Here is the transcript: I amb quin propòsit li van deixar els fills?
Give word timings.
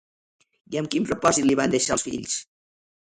I 0.75 0.79
amb 0.81 0.89
quin 0.95 1.05
propòsit 1.11 1.47
li 1.49 1.59
van 1.63 1.75
deixar 1.75 1.95
els 1.99 2.07
fills? 2.09 2.39